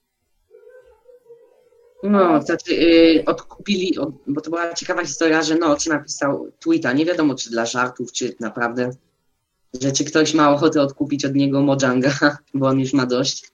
No, 2.04 2.42
znaczy 2.42 2.72
y, 2.72 3.24
odkupili, 3.26 3.98
od, 3.98 4.10
bo 4.28 4.42
to 4.42 4.50
była 4.50 4.74
ciekawa 4.74 5.06
historia, 5.06 5.44
że 5.44 5.56
Noc 5.56 5.86
napisał 5.86 6.52
tweeta, 6.60 6.94
nie 6.94 7.06
wiadomo 7.06 7.36
czy 7.36 7.50
dla 7.50 7.66
żartów, 7.66 8.12
czy 8.12 8.36
naprawdę, 8.40 8.92
że 9.82 9.92
czy 9.92 10.06
ktoś 10.06 10.34
ma 10.34 10.52
ochotę 10.52 10.82
odkupić 10.82 11.26
od 11.26 11.36
niego 11.36 11.62
Mojanga, 11.62 12.12
bo 12.54 12.68
on 12.68 12.80
już 12.80 12.94
ma 12.94 13.06
dość. 13.06 13.52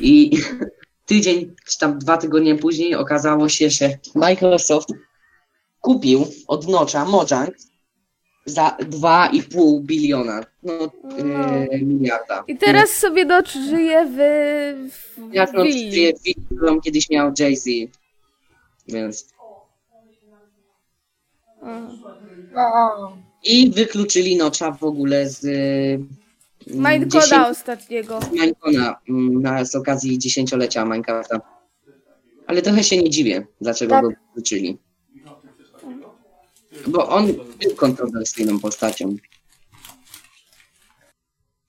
I 0.00 0.30
tydzień, 1.06 1.54
czy 1.66 1.78
tam 1.78 1.98
dwa 1.98 2.16
tygodnie 2.16 2.54
później 2.54 2.94
okazało 2.94 3.48
się, 3.48 3.70
że 3.70 3.98
Microsoft 4.14 4.88
kupił 5.80 6.26
od 6.46 6.68
Nocza 6.68 7.04
Mojang 7.04 7.54
za 8.48 8.76
2,5 8.80 9.80
biliona, 9.82 10.40
no, 10.62 10.90
y, 11.72 11.84
miliarda. 11.84 12.44
I 12.48 12.56
teraz 12.56 12.90
sobie 12.90 13.24
żyje 13.52 14.06
w, 14.06 14.16
w 14.90 15.34
Jak 15.34 15.52
Nocz 15.52 15.66
willi. 15.66 15.92
żyje 15.92 16.12
w 16.14 16.22
willi, 16.22 16.46
którą 16.46 16.80
kiedyś 16.80 17.10
miał 17.10 17.32
Jay-Z, 17.38 17.64
więc... 18.88 19.28
No, 22.54 23.12
I 23.44 23.70
wykluczyli 23.70 24.36
Nocza 24.36 24.70
w 24.72 24.84
ogóle 24.84 25.28
z 25.28 25.44
y, 25.44 26.00
Minecoda 26.66 27.20
10 27.26 27.32
ostatniego. 27.50 28.20
z 28.22 28.30
Minecona 28.32 28.96
mm, 29.08 29.42
na, 29.42 29.64
z 29.64 29.74
okazji 29.74 30.18
dziesięciolecia 30.18 30.84
Minecrafta. 30.84 31.40
Ale 32.46 32.62
trochę 32.62 32.84
się 32.84 32.96
nie 32.96 33.10
dziwię, 33.10 33.46
dlaczego 33.60 33.90
Tak. 33.90 34.02
go 34.04 34.08
wykluczyli. 34.10 34.78
Bo 36.86 37.08
on 37.08 37.26
był 37.32 37.74
kontrowersyjną 37.76 38.60
postacią. 38.60 39.16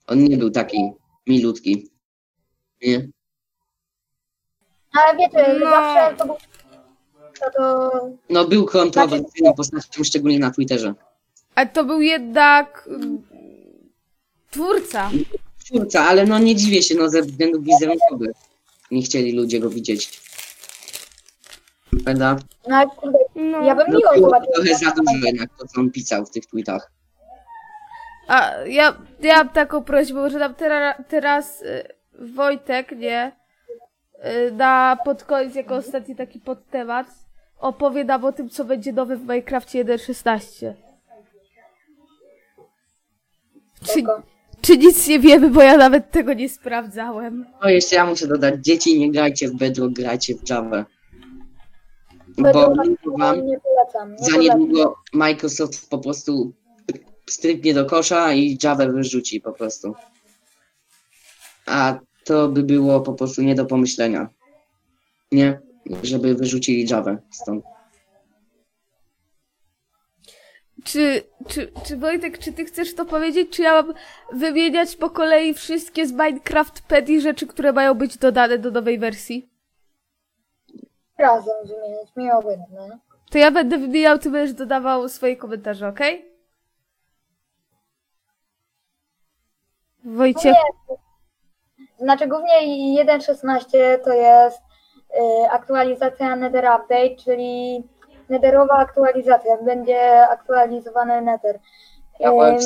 On 0.06 0.24
nie 0.24 0.36
był 0.36 0.50
taki 0.50 0.90
milutki. 1.26 1.90
Nie? 2.82 3.08
ale 4.92 5.18
wiecie, 5.18 5.58
No. 5.60 5.70
zawsze 5.70 6.16
to 6.16 6.26
był... 6.26 6.36
To, 7.40 7.50
to... 7.56 7.90
No 8.30 8.44
był 8.44 8.66
kontrowersyjną 8.66 9.54
postacią, 9.54 10.04
szczególnie 10.04 10.38
na 10.38 10.50
Twitterze. 10.50 10.94
A 11.54 11.66
to 11.66 11.84
był 11.84 12.00
jednak 12.00 12.88
mm, 12.88 13.22
twórca. 14.50 15.10
Twórca, 15.64 16.04
ale 16.04 16.26
no 16.26 16.38
nie 16.38 16.56
dziwię 16.56 16.82
się, 16.82 16.94
no 16.94 17.08
ze 17.08 17.22
względów 17.22 17.64
wizerunkowych. 17.64 18.30
Nie 18.90 19.02
chcieli 19.02 19.32
ludzie 19.32 19.60
go 19.60 19.70
widzieć. 19.70 20.20
Prawda? 22.04 22.36
No, 22.68 22.90
kurde, 22.90 23.18
No. 23.34 23.60
ja 23.64 23.74
bym 23.74 23.86
No 23.88 23.98
miło 23.98 24.12
było 24.14 24.26
zobaczył. 24.26 24.52
trochę 24.54 24.74
za 24.74 24.90
dużo 24.90 25.26
jednak 25.26 25.48
to, 25.58 25.66
co 25.66 25.80
on 25.80 25.90
pisał 25.90 26.26
w 26.26 26.30
tych 26.30 26.46
tweetach. 26.46 26.90
A 28.28 28.50
ja, 28.66 28.96
ja 29.20 29.36
mam 29.36 29.48
taką 29.48 29.84
prośbę, 29.84 30.30
że 30.30 30.38
tam 30.38 30.54
teraz, 30.54 30.96
teraz 31.08 31.62
y, 31.62 31.82
Wojtek, 32.34 32.92
nie? 32.98 33.32
Y, 34.48 34.52
na 34.52 34.98
pod 35.04 35.24
koniec, 35.24 35.54
jako 35.54 35.74
ostatni 35.74 36.16
taki 36.16 36.40
podtemat, 36.40 37.06
opowie 37.58 38.04
nam 38.04 38.24
o 38.24 38.32
tym, 38.32 38.48
co 38.50 38.64
będzie 38.64 38.92
nowe 38.92 39.16
w 39.16 39.20
Minecrafcie 39.20 39.84
1.16. 39.84 40.74
Czy, 43.86 43.92
Spoko. 44.00 44.22
czy 44.60 44.78
nic 44.78 45.08
nie 45.08 45.18
wiemy, 45.20 45.50
bo 45.50 45.62
ja 45.62 45.76
nawet 45.76 46.10
tego 46.10 46.32
nie 46.32 46.48
sprawdzałem. 46.48 47.46
No 47.62 47.68
jeszcze 47.68 47.96
ja 47.96 48.06
muszę 48.06 48.26
dodać, 48.26 48.54
dzieci 48.64 48.98
nie 49.00 49.12
grajcie 49.12 49.48
w 49.48 49.54
Bedrock, 49.56 49.92
grajcie 49.92 50.34
w 50.34 50.50
Java. 50.50 50.84
Bo 52.38 52.74
wam, 53.18 53.46
nie 53.46 53.58
polecam. 53.60 54.16
Nie 54.20 54.30
za 54.30 54.36
niedługo 54.36 54.96
Microsoft 55.12 55.90
po 55.90 55.98
prostu 55.98 56.52
stryknie 57.30 57.74
do 57.74 57.86
kosza 57.86 58.32
i 58.32 58.58
Java 58.62 58.86
wyrzuci 58.86 59.40
po 59.40 59.52
prostu. 59.52 59.94
A 61.66 61.98
to 62.24 62.48
by 62.48 62.62
było 62.62 63.00
po 63.00 63.12
prostu 63.12 63.42
nie 63.42 63.54
do 63.54 63.66
pomyślenia. 63.66 64.28
Nie? 65.32 65.60
Żeby 66.02 66.34
wyrzucili 66.34 66.88
Java 66.90 67.16
stąd. 67.30 67.64
Czy, 70.84 71.22
czy, 71.48 71.72
czy 71.86 71.96
Wojtek, 71.96 72.38
czy 72.38 72.52
ty 72.52 72.64
chcesz 72.64 72.94
to 72.94 73.04
powiedzieć, 73.04 73.50
czy 73.50 73.62
ja 73.62 73.82
mam 73.82 73.94
wymieniać 74.32 74.96
po 74.96 75.10
kolei 75.10 75.54
wszystkie 75.54 76.06
z 76.06 76.12
Minecraft 76.12 76.82
Pedi 76.88 77.20
rzeczy, 77.20 77.46
które 77.46 77.72
mają 77.72 77.94
być 77.94 78.18
dodane 78.18 78.58
do 78.58 78.70
nowej 78.70 78.98
wersji? 78.98 79.49
Razem 81.20 81.54
wymieniać, 81.66 82.16
mi 82.16 82.32
obojętne. 82.32 82.98
To 83.30 83.38
ja 83.38 83.50
będę 83.50 83.78
wymieniał, 83.78 84.18
ty 84.18 84.30
będziesz 84.30 84.56
dodawał 84.56 85.08
swoje 85.08 85.36
komentarze, 85.36 85.88
okej? 85.88 86.30
Wojciech, 90.04 90.54
Znaczy 91.98 92.26
głównie 92.26 92.54
1.16 93.04 93.98
to 94.04 94.12
jest 94.12 94.58
y, 94.58 95.50
aktualizacja 95.50 96.36
Nether 96.36 96.64
Update, 96.64 97.16
czyli 97.24 97.82
Netherowa 98.28 98.74
aktualizacja. 98.74 99.56
Będzie 99.62 100.28
aktualizowany 100.28 101.22
Nether. 101.22 101.58
Ja 102.20 102.30
byłem 102.30 102.58
w 102.58 102.62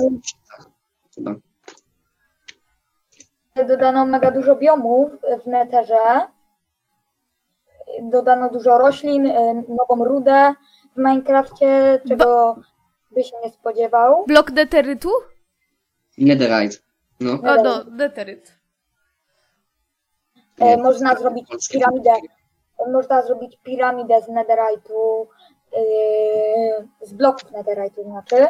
Y. 3.56 3.64
Dodano 3.66 4.06
mega 4.06 4.30
dużo 4.30 4.56
biomów 4.56 5.12
w 5.44 5.46
Netherze. 5.46 6.33
Dodano 8.02 8.50
dużo 8.50 8.78
roślin, 8.78 9.26
y, 9.26 9.64
nową 9.68 10.04
rudę 10.04 10.54
w 10.94 10.98
Minecrafcie, 10.98 12.00
czego 12.08 12.56
by 13.10 13.24
się 13.24 13.36
nie 13.44 13.50
spodziewał. 13.50 14.24
blok 14.26 14.50
neterytu? 14.50 15.10
Netherite. 16.18 16.76
No. 17.20 17.32
O, 17.32 17.62
no, 17.62 17.84
neteryt. 17.90 18.54
E, 20.60 20.76
można 20.76 21.14
zrobić 21.14 21.48
piramidę. 21.72 22.12
Można 22.92 23.22
zrobić 23.22 23.58
piramidę 23.62 24.22
z 24.22 24.28
netherite'u, 24.28 25.26
yy, 25.72 26.88
z 27.00 27.12
bloków 27.12 27.52
netherite'u 27.52 28.04
znaczy. 28.04 28.46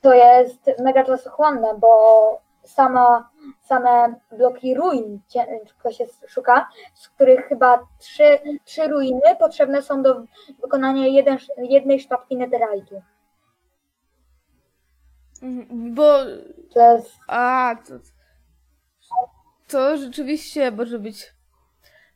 To 0.00 0.14
jest 0.14 0.70
mega 0.78 1.04
czasochłonne, 1.04 1.74
bo 1.78 2.40
sama, 2.64 3.30
same 3.68 4.14
bloki 4.38 4.74
ruin 4.74 5.20
ciężko 5.28 5.92
się 5.92 6.06
szuka, 6.28 6.68
z 6.94 7.08
których 7.08 7.40
chyba 7.48 7.86
trzy, 7.98 8.38
trzy 8.64 8.88
ruiny 8.88 9.36
potrzebne 9.38 9.82
są 9.82 10.02
do 10.02 10.22
wykonania 10.62 11.06
jeden, 11.06 11.38
jednej 11.58 12.00
sztabki 12.00 12.36
netherite'u. 12.38 13.00
Mhm, 15.42 15.94
Bo, 15.94 16.18
To 16.74 16.94
jest 16.96 17.12
a, 17.28 17.76
to, 17.88 17.94
to 19.68 19.96
rzeczywiście 19.96 20.70
może 20.70 20.98
być. 20.98 21.32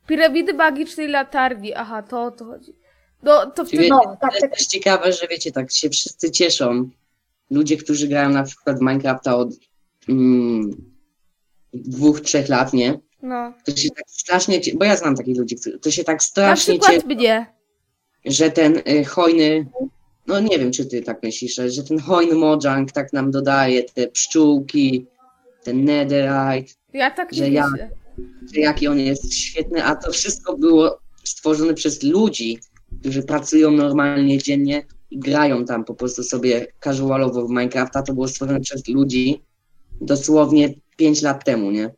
Piramidy 0.07 0.53
magicznej 0.53 1.07
latarni, 1.07 1.73
aha, 1.73 2.01
to 2.03 2.23
o 2.23 2.31
to 2.31 2.45
chodzi. 2.45 2.75
No, 3.23 3.51
to 3.51 3.65
wtedy, 3.65 3.83
Wie- 3.83 3.89
no, 3.89 3.99
To 3.99 4.15
tak, 4.21 4.31
jest 4.31 4.41
tak. 4.41 4.51
też 4.53 4.67
ciekawe, 4.67 5.13
że 5.13 5.27
wiecie, 5.27 5.51
tak 5.51 5.71
się 5.71 5.89
wszyscy 5.89 6.31
cieszą. 6.31 6.89
Ludzie, 7.51 7.77
którzy 7.77 8.07
grają 8.07 8.29
na 8.29 8.43
przykład 8.43 8.77
w 8.77 8.81
Minecrafta 8.81 9.35
od 9.35 9.49
mm, 10.09 10.92
dwóch, 11.73 12.21
trzech 12.21 12.49
lat, 12.49 12.73
nie? 12.73 12.99
no. 13.21 13.53
To 13.65 13.75
się 13.75 13.89
tak 13.89 14.03
strasznie, 14.07 14.61
bo 14.75 14.85
ja 14.85 14.95
znam 14.95 15.15
takich 15.15 15.37
ludzi, 15.37 15.55
którzy- 15.55 15.79
to 15.79 15.91
się 15.91 16.03
tak 16.03 16.15
Na 16.15 16.19
strasznie 16.19 16.73
przykład 16.73 16.91
cieszy, 16.91 17.07
mnie. 17.15 17.45
że 18.25 18.51
ten 18.51 18.81
y, 18.89 19.05
hojny, 19.05 19.65
no 20.27 20.39
nie 20.39 20.59
wiem, 20.59 20.71
czy 20.71 20.85
ty 20.85 21.01
tak 21.01 21.23
myślisz, 21.23 21.55
że- 21.55 21.83
ten 21.83 21.99
hojny 21.99 22.35
Mojang 22.35 22.91
tak 22.91 23.13
nam 23.13 23.31
dodaje 23.31 23.83
te 23.83 24.07
pszczółki, 24.07 25.05
ten 25.63 25.85
netherite, 25.85 26.73
Ja 26.93 27.11
tak 27.11 27.31
nie 27.31 27.37
Że 27.37 27.49
ja- 27.49 27.69
myślę. 27.69 27.89
że 28.53 28.59
jaki 28.61 28.87
on 28.87 28.99
jest 28.99 29.33
świetny, 29.33 29.83
a 29.83 29.95
to 29.95 30.11
wszystko 30.11 30.57
było 30.57 30.99
stworzone 31.23 31.73
przez 31.73 32.03
ludzi, 32.03 32.59
którzy 32.99 33.23
pracują 33.23 33.71
normalnie 33.71 34.37
dziennie 34.37 34.85
i 35.11 35.19
grają 35.19 35.65
tam 35.65 35.85
po 35.85 35.93
prostu 35.93 36.23
sobie 36.23 36.67
casualowo 36.83 37.47
w 37.47 37.49
Minecrafta. 37.49 38.01
To 38.03 38.13
było 38.13 38.27
stworzone 38.27 38.59
przez 38.59 38.87
ludzi 38.87 39.41
dosłownie 40.01 40.73
5 40.97 41.21
lat 41.21 41.43
temu, 41.45 41.71
nie? 41.71 41.89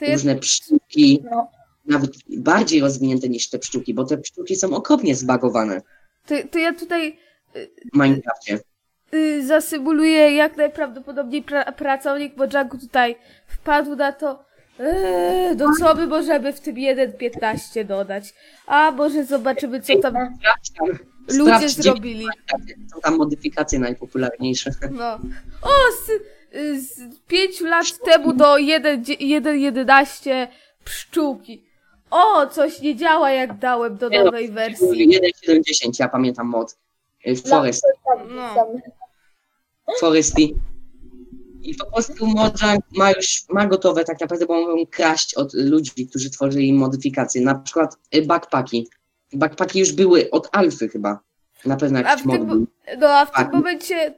Ja, 0.00 0.12
Różne 0.12 0.36
pszczółki, 0.36 1.22
No. 1.30 1.50
nawet 1.86 2.10
bardziej 2.28 2.80
rozwinięte 2.80 3.28
niż 3.28 3.48
te 3.50 3.58
pszczółki, 3.58 3.94
bo 3.94 4.04
te 4.04 4.18
pszczółki 4.18 4.56
są 4.56 4.74
okropnie 4.74 5.14
zbagowane 5.14 5.82
to, 6.26 6.34
to 6.50 6.58
ja 6.58 6.74
tutaj 6.74 7.18
w 7.94 7.96
Minecrafcie. 7.98 8.58
y, 9.14 9.46
zasymuluję 9.46 10.34
jak 10.34 10.56
najprawdopodobniej 10.56 11.42
pra, 11.42 11.72
pracownik 11.72 12.36
Mojangu 12.36 12.78
tutaj 12.78 13.16
wpadł 13.46 13.96
na 13.96 14.12
to, 14.12 14.44
Eee, 14.78 15.56
no 15.56 15.70
co 15.78 15.94
my 15.94 16.06
możemy 16.06 16.52
w 16.52 16.60
tym 16.60 16.76
1.15 16.76 17.84
dodać? 17.84 18.34
A 18.66 18.90
może 18.90 19.24
zobaczymy, 19.24 19.80
co 19.80 19.98
tam 19.98 20.14
ludzie 21.28 21.44
Sprawdź, 21.44 21.70
zrobili. 21.82 22.26
Są 22.94 23.00
tam 23.00 23.16
modyfikacje 23.16 23.78
najpopularniejsze. 23.78 24.70
No. 24.90 25.12
O, 25.62 25.70
z, 26.52 26.96
z 26.96 27.18
5 27.28 27.60
lat 27.60 27.86
temu 28.04 28.32
do 28.32 28.54
1.11 28.54 30.46
pszczółki. 30.84 31.64
O, 32.10 32.46
coś 32.46 32.80
nie 32.80 32.96
działa 32.96 33.30
jak 33.30 33.58
dałem 33.58 33.96
do 33.96 34.08
Nie 34.08 34.18
no, 34.18 34.24
nowej 34.24 34.48
wersji. 34.50 35.08
1.7.10, 35.46 35.90
ja 35.98 36.08
pamiętam 36.08 36.46
mod. 36.46 36.76
Y, 37.26 37.36
Forest, 37.36 37.82
Tak, 38.04 38.18
No. 38.30 38.66
Foresty. 40.00 40.42
I 41.62 41.74
po 41.74 41.86
prostu 41.90 42.26
Mojang 42.26 42.84
ma 42.96 43.10
już, 43.10 43.44
ma 43.48 43.66
gotowe 43.66 44.04
tak 44.04 44.20
naprawdę, 44.20 44.46
bo 44.46 44.60
mogą 44.60 44.86
kraść 44.86 45.34
od 45.34 45.54
ludzi, 45.54 46.06
którzy 46.06 46.30
tworzyli 46.30 46.72
modyfikacje. 46.72 47.40
Na 47.42 47.54
przykład 47.54 47.96
y, 48.14 48.22
backpacki. 48.22 48.88
Backpacki 49.32 49.78
już 49.78 49.92
były 49.92 50.30
od 50.30 50.48
Alfy 50.52 50.88
chyba. 50.88 51.20
Na 51.64 51.76
pewno 51.76 51.98
A 51.98 52.02
jakiś 52.02 52.22
w 52.22 52.26
mod 52.26 52.36
tym, 52.36 52.66
no, 52.98 53.08
a 53.08 53.26
w 53.26 53.30
tym 53.30 53.44
Tak. 53.44 53.52
momencie 53.52 54.14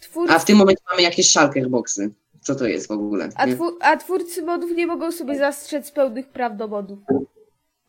twórcy, 0.00 0.34
A 0.34 0.38
w 0.38 0.44
tym 0.44 0.58
momencie 0.58 0.82
mamy 0.90 1.02
jakieś 1.02 1.30
shulker 1.32 1.70
boxy. 1.70 2.14
Co 2.40 2.54
to 2.54 2.66
jest 2.66 2.88
w 2.88 2.90
ogóle? 2.90 3.28
a, 3.34 3.46
twór, 3.46 3.78
a 3.80 3.96
twórcy 3.96 4.42
modów 4.42 4.70
nie 4.70 4.86
mogą 4.86 5.12
sobie 5.12 5.38
zastrzec 5.38 5.90
pełnych 5.90 6.28
praw 6.28 6.56
do 6.56 6.68
modów. 6.68 6.98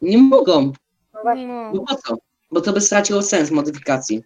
nie 0.01 0.18
mogą. 0.18 0.72
No 1.13 1.20
właśnie. 1.24 1.48
No. 1.48 1.72
Bo 1.74 1.86
po 1.86 1.96
co? 1.96 2.18
Bo 2.51 2.62
to 2.62 2.74
by 2.74 2.82
straciło 2.82 3.22
sens 3.22 3.51
modyfikacji. 3.51 4.24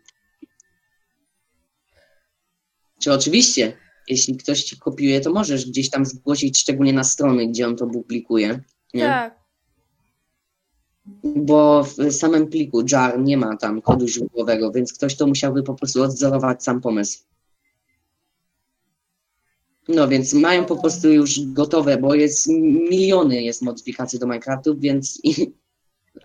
Czy 3.00 3.14
oczywiście, 3.14 3.78
jeśli 4.08 4.38
ktoś 4.38 4.64
ci 4.64 4.78
kopiuje, 4.78 5.22
to 5.22 5.34
możesz 5.34 5.66
gdzieś 5.70 5.90
tam 5.90 6.06
zgłosić, 6.06 6.58
szczególnie 6.60 6.94
na 6.94 7.04
strony, 7.04 7.48
gdzie 7.48 7.68
on 7.68 7.76
to 7.76 7.88
publikuje. 7.88 8.60
Nie? 8.94 9.06
Tak. 9.06 9.40
Bo 11.24 11.84
w 11.84 12.12
samym 12.12 12.48
pliku 12.48 12.84
jar 12.92 13.20
nie 13.20 13.38
ma 13.38 13.58
tam 13.58 13.82
kodu 13.82 14.08
źródłowego, 14.08 14.72
więc 14.72 14.94
ktoś 14.94 15.16
to 15.16 15.28
musiałby 15.28 15.64
po 15.64 15.74
prostu 15.74 16.04
odzorować 16.04 16.64
sam 16.64 16.82
pomysł. 16.82 17.20
No 19.88 20.08
więc 20.08 20.34
mają 20.34 20.66
po 20.66 20.76
prostu 20.76 21.12
już 21.12 21.40
gotowe, 21.46 21.98
bo 21.98 22.16
jest 22.16 22.48
miliony 22.90 23.42
jest 23.42 23.62
modyfikacji 23.62 24.20
do 24.20 24.26
Minecraftu, 24.26 24.76
więc 24.78 25.20
i, 25.24 25.54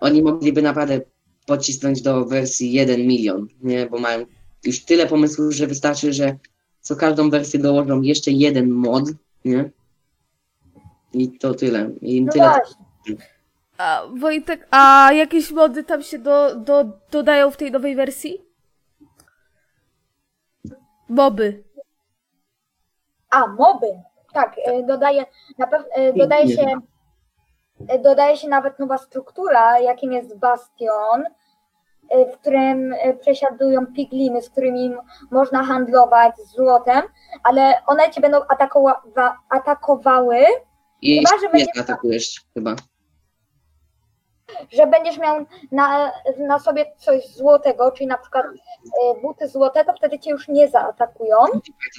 oni 0.00 0.22
mogliby 0.22 0.62
naprawdę 0.62 1.00
pocisnąć 1.46 2.02
do 2.02 2.24
wersji 2.24 2.72
1 2.72 3.06
milion, 3.06 3.48
nie? 3.62 3.86
Bo 3.86 3.98
mają 3.98 4.26
już 4.64 4.84
tyle 4.84 5.06
pomysłów, 5.06 5.54
że 5.54 5.66
wystarczy, 5.66 6.12
że 6.12 6.38
co 6.80 6.96
każdą 6.96 7.30
wersję 7.30 7.60
dołożą 7.60 8.02
jeszcze 8.02 8.30
jeden 8.30 8.70
mod, 8.70 9.04
nie? 9.44 9.70
I 11.12 11.38
to 11.38 11.54
tyle. 11.54 11.90
I 12.00 12.22
No 12.22 12.32
tyle. 12.32 12.52
A 13.78 14.02
Wojtek, 14.16 14.68
a 14.70 15.12
jakieś 15.12 15.50
mody 15.50 15.84
tam 15.84 16.02
się 16.02 16.18
do, 16.18 16.56
do, 16.56 16.84
dodają 17.10 17.50
w 17.50 17.56
tej 17.56 17.70
nowej 17.70 17.96
wersji? 17.96 18.38
Moby. 21.08 21.64
A, 23.30 23.46
moby. 23.46 23.86
Tak, 24.32 24.56
e, 24.64 24.82
dodaje, 24.82 25.24
na 25.58 25.66
pew, 25.66 25.84
e, 25.92 26.12
dodaje 26.12 26.48
się 26.48 26.66
e, 27.88 27.98
dodaje 27.98 28.36
się 28.36 28.48
nawet 28.48 28.78
nowa 28.78 28.98
struktura, 28.98 29.78
jakim 29.80 30.12
jest 30.12 30.38
bastion, 30.38 31.24
w 32.32 32.36
którym 32.38 32.94
przesiadują 33.20 33.86
pigliny, 33.86 34.42
z 34.42 34.50
którymi 34.50 34.94
można 35.30 35.64
handlować 35.64 36.36
z 36.36 36.54
złotem, 36.56 37.02
ale 37.44 37.74
one 37.86 38.10
cię 38.10 38.20
będą 38.20 38.38
atakowa- 38.38 39.00
wa- 39.16 39.36
atakowały, 39.50 40.36
I 41.02 41.26
Chyba, 41.26 41.40
że 41.58 41.64
zaatakujesz 41.74 42.40
chyba. 42.54 42.74
że 44.72 44.86
będziesz 44.86 45.18
miał 45.18 45.46
na, 45.72 46.12
na 46.38 46.58
sobie 46.58 46.86
coś 46.96 47.26
złotego, 47.34 47.92
czyli 47.92 48.06
na 48.06 48.18
przykład 48.18 48.46
buty 49.22 49.48
złote, 49.48 49.84
to 49.84 49.92
wtedy 49.92 50.18
cię 50.18 50.30
już 50.30 50.48
nie 50.48 50.68
zaatakują. 50.68 51.36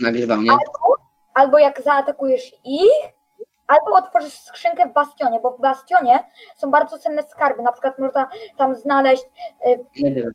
Nagrywał, 0.02 0.42
nie? 0.42 0.52
Albo, 0.52 0.96
albo 1.40 1.60
jak 1.60 1.82
zaatakujesz 1.82 2.54
ich, 2.64 2.92
albo 3.68 3.96
otworzysz 3.98 4.34
skrzynkę 4.40 4.90
w 4.90 4.94
bastionie, 4.94 5.40
bo 5.40 5.52
w 5.52 5.62
bastionie 5.62 6.20
są 6.58 6.72
bardzo 6.72 6.98
cenne 6.98 7.24
skarby. 7.24 7.62
Na 7.64 7.72
przykład 7.72 8.00
można 8.00 8.30
tam 8.58 8.76
znaleźć 8.76 9.24
wiem. 9.96 10.32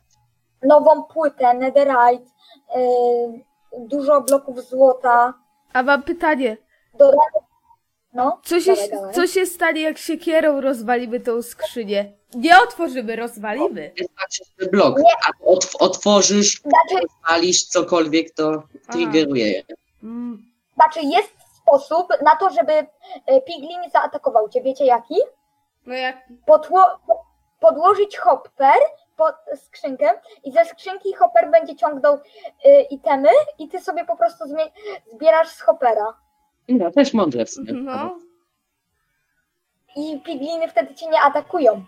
nową 0.63 1.03
płytę, 1.03 1.53
netherite, 1.53 2.23
y, 2.77 3.43
dużo 3.79 4.21
bloków 4.21 4.61
złota. 4.63 5.33
A 5.73 5.83
mam 5.83 6.03
pytanie. 6.03 6.57
No, 8.13 8.39
Co 8.43 8.59
się, 8.59 8.73
co 9.13 9.27
się 9.27 9.45
stanie, 9.45 9.81
jak 9.81 9.97
siekierą 9.97 10.61
rozwalimy 10.61 11.19
tą 11.19 11.41
skrzynię? 11.41 12.13
Nie 12.35 12.59
otworzymy, 12.59 13.15
rozwalimy. 13.15 13.91
Że 14.59 14.67
blok, 14.69 14.97
Nie. 14.97 15.03
a 15.27 15.45
otw- 15.45 15.75
otworzysz, 15.79 16.61
Znaczy, 16.61 17.05
palisz 17.27 17.63
cokolwiek, 17.63 18.31
to 18.33 18.63
triggeruje 18.91 19.51
je. 19.51 19.63
Mm. 20.03 20.54
Znaczy 20.75 20.99
jest 21.03 21.33
sposób 21.57 22.07
na 22.21 22.35
to, 22.35 22.49
żeby 22.49 22.73
y, 22.73 22.87
piglin 23.45 23.89
zaatakował 23.93 24.49
cię. 24.49 24.61
Wiecie 24.61 24.85
jaki? 24.85 25.15
No 25.85 25.93
jak... 25.95 26.17
Podło- 26.47 26.97
po- 27.07 27.25
podłożyć 27.59 28.17
hopper 28.17 28.73
pod 29.17 29.35
skrzynkę 29.55 30.11
i 30.43 30.51
ze 30.51 30.65
skrzynki 30.65 31.13
hopper 31.13 31.51
będzie 31.51 31.75
ciągnął 31.75 32.15
y, 32.15 32.81
itemy 32.89 33.29
i 33.59 33.67
ty 33.69 33.79
sobie 33.79 34.05
po 34.05 34.15
prostu 34.15 34.45
zmie- 34.45 34.71
zbierasz 35.13 35.47
z 35.49 35.61
hoppera. 35.61 36.13
No, 36.69 36.91
też 36.91 37.13
mądre 37.13 37.45
w 37.45 37.49
sumie. 37.49 37.73
No. 37.73 38.17
I 39.95 40.21
pigliny 40.21 40.67
wtedy 40.67 40.95
cię 40.95 41.07
nie 41.09 41.21
atakują. 41.21 41.85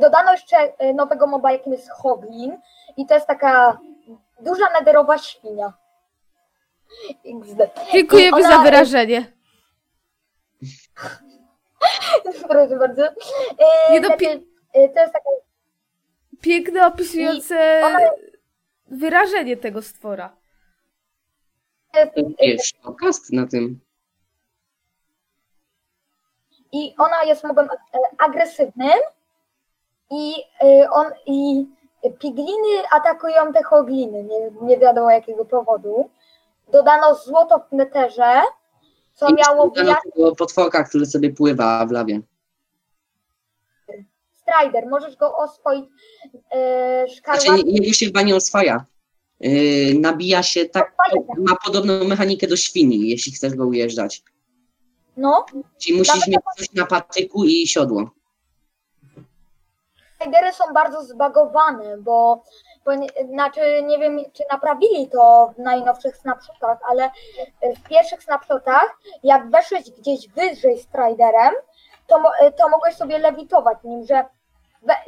Dodano 0.00 0.32
jeszcze 0.32 0.56
y, 0.84 0.94
nowego 0.94 1.26
moba, 1.26 1.52
jakim 1.52 1.72
jest 1.72 1.90
Hoglin 1.90 2.60
i 2.96 3.06
to 3.06 3.14
jest 3.14 3.26
taka 3.26 3.78
duża 4.40 4.70
nederowa 4.78 5.18
świnia. 5.18 5.72
Dziękujemy 7.92 8.36
ona- 8.36 8.48
za 8.48 8.58
wyrażenie. 8.58 9.32
Proszę 12.48 12.76
bardzo. 12.78 13.06
Y, 13.06 13.12
Nie 13.92 14.00
pi- 14.00 14.26
y, 14.26 14.88
to 14.94 15.00
jest 15.00 15.12
taka 15.12 15.28
Piękne, 16.40 16.86
opisujące 16.86 17.82
ona- 17.84 17.98
wyrażenie 18.88 19.56
tego 19.56 19.82
stwora. 19.82 20.36
To 21.92 22.00
Wiesz, 22.40 22.72
podcast 22.82 23.32
na 23.32 23.46
tym. 23.46 23.80
i 26.72 26.94
ona 26.98 27.22
jest 27.24 27.44
mobem 27.44 27.68
e, 27.70 27.98
agresywnym 28.18 28.98
i 30.10 30.34
e, 30.62 30.90
on 30.90 31.06
i 31.26 31.66
pigliny 32.18 32.82
atakują 32.92 33.52
te 33.52 33.62
hogliny, 33.62 34.22
nie, 34.24 34.50
nie 34.62 34.78
wiadomo 34.78 35.10
jakiego 35.10 35.44
powodu. 35.44 36.10
Dodano 36.72 37.14
złoto 37.14 37.58
w 37.58 37.72
neterze, 37.72 38.42
co 39.14 39.28
I 39.28 39.34
miało 39.34 39.70
wyjaśnić 39.70 40.14
tego 40.14 40.36
potworka, 40.36 40.84
który 40.84 41.06
sobie 41.06 41.32
pływa 41.32 41.86
w 41.86 41.90
lawie. 41.90 42.20
Strider, 44.34 44.86
możesz 44.86 45.16
go 45.16 45.36
oswoić 45.36 45.84
e, 46.50 47.06
Znaczy, 47.24 47.64
nie, 47.64 47.94
się 47.94 48.06
chyba 48.06 48.22
nie 48.22 48.36
oswaja. 48.36 48.84
Yy, 49.40 49.98
nabija 50.00 50.42
się 50.42 50.68
tak, 50.68 50.96
ma 51.38 51.56
podobną 51.64 52.04
mechanikę 52.04 52.46
do 52.46 52.56
świni, 52.56 53.08
jeśli 53.08 53.32
chcesz 53.32 53.54
go 53.54 53.66
ujeżdżać. 53.66 54.22
No, 55.16 55.46
Czyli 55.78 55.98
musisz 55.98 56.14
Nawet 56.14 56.28
mieć 56.28 56.40
coś 56.56 56.72
na 56.72 56.86
patyku 56.86 57.44
i 57.44 57.66
siodło. 57.66 58.10
Stridery 60.14 60.52
są 60.52 60.64
bardzo 60.74 61.04
zbagowane, 61.04 61.98
bo, 61.98 62.42
bo 62.86 62.94
nie, 62.94 63.08
znaczy 63.28 63.82
nie 63.82 63.98
wiem, 63.98 64.18
czy 64.32 64.44
naprawili 64.50 65.08
to 65.10 65.52
w 65.56 65.58
najnowszych 65.58 66.16
snapshotach, 66.16 66.78
ale 66.88 67.10
w 67.76 67.88
pierwszych 67.88 68.22
snapshotach, 68.22 68.98
jak 69.22 69.50
weszłeś 69.50 69.90
gdzieś 69.90 70.28
wyżej 70.28 70.78
Striderem, 70.78 71.54
to, 72.06 72.18
mo- 72.20 72.50
to 72.56 72.68
mogłeś 72.68 72.96
sobie 72.96 73.18
lewitować 73.18 73.78
nim, 73.84 74.06
że 74.06 74.24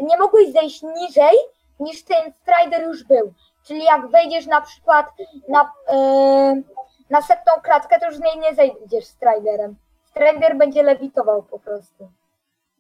nie 0.01 0.19
mogłeś 0.19 0.53
zejść 0.53 0.83
niżej 0.83 1.37
niż 1.81 2.05
ten 2.05 2.33
Strider 2.33 2.83
już 2.83 3.05
był. 3.05 3.33
Czyli 3.67 3.85
jak 3.85 4.09
wejdziesz 4.11 4.47
na 4.47 4.61
przykład 4.61 5.07
na, 5.49 5.73
yy, 5.89 6.63
na 7.11 7.23
setną 7.23 7.53
klatkę, 7.63 8.01
to 8.01 8.07
już 8.07 8.17
z 8.17 8.21
niej 8.21 8.39
nie 8.39 8.55
zejdziesz 8.55 9.05
Striderem. 9.05 9.77
Strider 10.05 10.57
będzie 10.57 10.83
lewitował 10.83 11.43
po 11.43 11.59
prostu. 11.59 12.09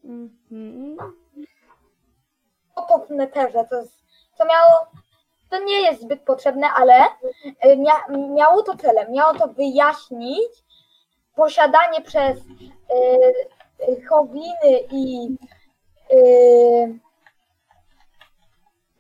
Mhm. 0.04 0.96
to 2.88 2.98
w 2.98 3.10
neterze, 3.10 3.64
to, 3.70 3.80
jest, 3.80 3.98
to 4.38 4.44
miało, 4.44 4.86
to 5.50 5.64
nie 5.64 5.80
jest 5.80 6.02
zbyt 6.02 6.22
potrzebne, 6.22 6.66
ale 6.70 7.04
y, 7.64 7.76
mia, 7.76 8.08
miało 8.34 8.62
to 8.62 8.76
celem, 8.76 9.12
miało 9.12 9.34
to 9.34 9.48
wyjaśnić 9.48 10.64
posiadanie 11.34 12.00
przez 12.00 12.38
y, 12.38 12.44
y, 13.88 14.06
hogliny 14.06 14.80
i 14.90 15.36
y, 16.12 16.98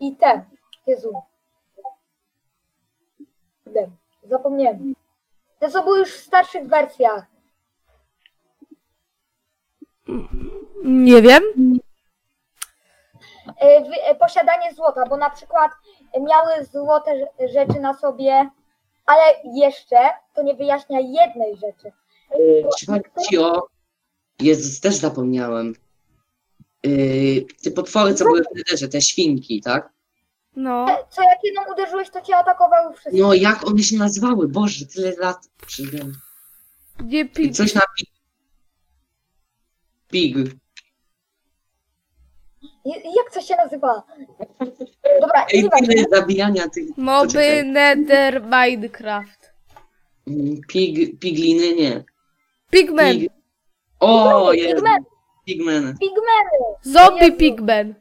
i 0.00 0.16
te, 0.16 0.44
Jezu, 0.86 1.12
zapomniałem. 4.24 4.94
Te 5.58 5.70
co 5.70 5.82
były 5.82 5.98
już 5.98 6.12
w 6.16 6.24
starszych 6.24 6.68
wersjach. 6.68 7.26
Nie 10.84 11.22
wiem. 11.22 11.42
E, 13.60 13.64
e, 14.10 14.14
Posiadanie 14.14 14.74
złota, 14.74 15.06
bo 15.06 15.16
na 15.16 15.30
przykład 15.30 15.72
miały 16.20 16.64
złote 16.72 17.10
rze- 17.10 17.48
rzeczy 17.52 17.80
na 17.80 17.94
sobie, 17.94 18.50
ale 19.06 19.22
jeszcze 19.54 19.96
to 20.34 20.42
nie 20.42 20.54
wyjaśnia 20.54 21.00
jednej 21.00 21.56
rzeczy. 21.56 21.92
Czy 22.78 22.86
chodzi 23.14 23.38
o... 23.38 23.66
Jezus, 24.40 24.80
też 24.80 24.94
zapomniałem. 24.94 25.74
Yy, 26.82 27.46
te 27.64 27.70
potwory, 27.70 28.14
co 28.14 28.24
były 28.24 28.42
w 28.42 28.56
nederze, 28.56 28.88
te 28.88 29.00
świnki, 29.00 29.60
tak? 29.62 29.92
No. 30.56 30.86
Co 31.10 31.22
jak 31.22 31.38
jedną 31.44 31.62
uderzyłeś, 31.72 32.10
to 32.10 32.20
cię 32.20 32.36
atakowały 32.36 32.94
wszystkie. 32.94 33.22
No, 33.22 33.34
jak 33.34 33.66
one 33.66 33.82
się 33.82 33.96
nazywały? 33.96 34.48
Boże, 34.48 34.86
tyle 34.86 35.12
lat. 35.16 35.36
Przyjdę. 35.66 35.98
Nie 37.00 37.24
pi... 37.28 37.52
Coś 37.52 37.74
na 37.74 37.80
pig. 37.98 38.10
Pig. 40.08 40.36
Jak 42.96 43.32
to 43.34 43.40
się 43.40 43.56
nazywa? 43.56 44.02
Dobra, 45.20 45.46
Ej, 45.54 45.62
nieważne. 45.62 45.86
tyle 45.86 46.04
zabijania 46.20 46.68
tych... 46.68 46.96
Moby 46.96 47.26
Poczekaj. 47.26 47.66
Nether 47.66 48.42
Minecraft. 48.42 49.52
Mm, 50.26 50.60
Pig, 50.68 51.18
pigliny, 51.20 51.74
nie. 51.74 52.04
Pigman. 52.70 53.12
Pig. 53.18 53.32
O, 54.00 54.52
jest. 54.52 54.74
Pigmen, 54.74 55.04
Pigmen. 55.46 55.98
pigmeny, 55.98 56.58
Zombie. 56.82 57.32
Pigman. 57.36 57.94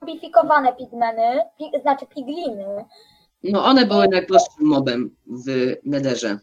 zombiefikowane 0.00 0.76
pigmeny, 0.76 1.42
pi, 1.58 1.64
znaczy 1.82 2.06
pigliny. 2.06 2.84
No, 3.42 3.64
one 3.64 3.86
były 3.86 4.08
najprostszym 4.08 4.66
mobem 4.66 5.16
w 5.26 5.74
nederze. 5.84 6.38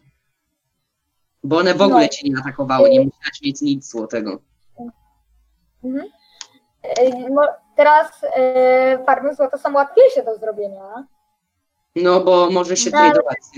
Bo 1.44 1.58
one 1.58 1.74
w 1.74 1.82
ogóle 1.82 2.02
No. 2.02 2.08
cię 2.08 2.28
nie 2.28 2.38
atakowały, 2.40 2.90
nie 2.90 3.00
musiałaś 3.00 3.42
mieć 3.42 3.60
nic 3.62 3.90
złotego. 3.90 4.38
Mhm. 5.84 6.08
Mo- 7.30 7.64
Teraz 7.76 8.24
e, 8.36 9.04
farmy 9.06 9.34
złota 9.34 9.58
są 9.58 9.74
łatwiejsze 9.74 10.24
do 10.24 10.36
zrobienia. 10.38 11.04
No, 11.96 12.20
bo 12.20 12.50
może 12.50 12.76
się 12.76 12.90
No. 12.90 12.98
tradować 12.98 13.36
z 13.44 13.56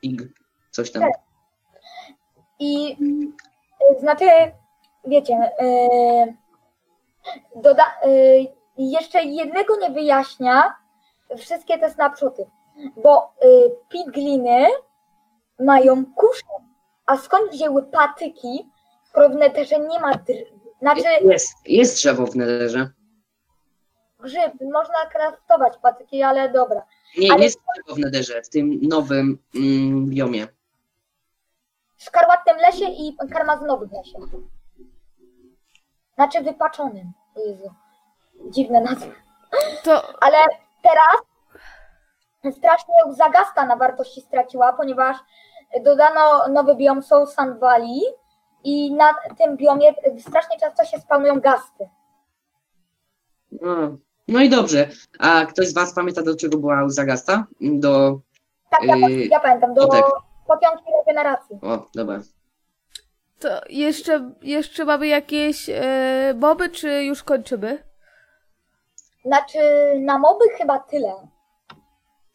pig. 0.00 0.22
Coś 0.70 0.92
tam. 0.92 1.02
I 2.58 2.96
e, 3.96 4.00
znaczy, 4.00 4.24
wiecie, 5.04 5.34
e, 5.34 5.66
doda, 7.56 7.84
jeszcze 8.78 9.22
jednego 9.22 9.76
nie 9.76 9.90
wyjaśnia 9.90 10.74
wszystkie 11.36 11.78
te 11.78 11.90
snapshoty, 11.90 12.46
bo 12.96 13.22
e, 13.24 13.46
pigliny 13.88 14.66
mają 15.58 16.04
kusze, 16.14 16.46
a 17.06 17.16
skąd 17.16 17.50
wzięły 17.50 17.82
patyki, 17.82 18.70
w 19.30 19.34
neterze 19.34 19.78
nie 19.78 20.00
ma, 20.00 20.12
dr- 20.12 20.46
znaczy 20.80 21.02
Jest, 21.24 21.68
jest 21.68 21.94
drzewo 21.96 22.26
w 22.26 22.36
nederze. 22.36 22.90
grzyb, 24.18 24.52
można 24.72 25.06
kraftować 25.12 25.72
patyki, 25.82 26.22
ale 26.22 26.48
dobra. 26.52 26.82
Nie, 27.18 27.32
Ale- 27.32 27.42
jest 27.44 27.58
drzewo 27.74 27.94
w 27.96 27.98
nederze, 27.98 28.42
w 28.42 28.48
tym 28.48 28.78
nowym 28.82 29.38
mm, 29.54 30.06
biomie. 30.10 30.46
W 31.96 32.02
szkarłatnym 32.04 32.56
lesie 32.56 32.84
i 32.84 33.16
karmazynowym 33.32 33.90
lesie. 33.92 34.18
Znaczy 36.14 36.40
wypaczonym. 36.42 37.12
O 37.36 37.40
Jezu. 37.40 37.70
Dziwne 38.50 38.80
nazwy. 38.80 39.12
To 39.84 40.22
Ale 40.22 40.36
teraz 40.82 42.56
strasznie 42.56 42.94
Zagasta 43.10 43.66
na 43.66 43.76
wartości 43.76 44.20
straciła, 44.20 44.72
ponieważ 44.72 45.16
dodano 45.84 46.48
nowy 46.48 46.76
biom 46.76 47.02
Soul 47.02 47.26
Sand 47.26 47.60
Valley 47.60 48.00
i 48.66 48.92
na 48.94 49.14
tym 49.38 49.56
biomie 49.56 49.94
strasznie 50.20 50.56
często 50.60 50.84
się 50.84 50.98
spawnują 50.98 51.40
gasty. 51.40 51.88
No, 53.52 53.96
no 54.28 54.40
i 54.40 54.48
dobrze. 54.48 54.88
A 55.18 55.46
ktoś 55.46 55.68
z 55.68 55.74
Was 55.74 55.94
pamięta, 55.94 56.22
do 56.22 56.36
czego 56.36 56.58
była 56.58 56.88
Zagasta? 56.88 57.46
Do. 57.60 58.20
Tak, 58.70 58.82
ja, 58.84 58.96
Yy, 58.96 59.26
ja 59.26 59.40
pamiętam, 59.40 59.74
do 59.74 59.86
potek. 59.88 60.04
potionki 60.46 60.84
regeneracji. 60.98 61.56
O, 61.62 61.86
dobra. 61.94 62.20
To 63.38 63.48
jeszcze, 63.68 64.30
jeszcze 64.42 64.84
mamy 64.84 65.06
jakieś 65.06 65.68
e, 65.70 66.34
moby, 66.36 66.68
czy 66.68 67.04
już 67.04 67.22
kończymy? 67.22 67.82
Znaczy 69.24 69.58
na 70.00 70.18
moby 70.18 70.44
chyba 70.58 70.78
tyle. 70.78 71.12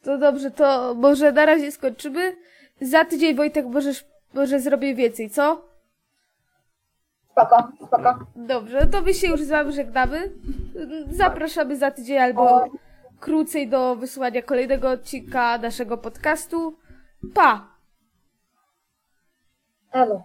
To 0.04 0.18
dobrze, 0.18 0.52
to 0.52 0.94
może 0.96 1.32
na 1.32 1.46
razie 1.46 1.72
skończymy. 1.72 2.36
Za 2.82 3.06
tydzień 3.06 3.36
Wojtek 3.36 3.66
możesz, 3.66 4.06
może 4.34 4.60
zrobię 4.60 4.96
więcej, 4.96 5.30
co? 5.30 5.71
Spoko, 7.32 7.72
spoko. 7.88 8.20
Dobrze, 8.36 8.88
to 8.88 9.02
my 9.02 9.14
się 9.14 9.28
już 9.28 9.42
z 9.42 9.50
wami 9.50 9.74
żegnamy. 9.74 10.32
Zapraszamy 11.10 11.78
za 11.78 11.92
tydzień 11.92 12.18
albo 12.18 12.66
krócej 13.20 13.70
do 13.70 13.96
wysłania 13.96 14.42
kolejnego 14.42 14.90
odcinka 14.90 15.58
naszego 15.58 15.98
podcastu. 15.98 16.78
Pa! 17.34 17.68
Elo. 19.92 20.24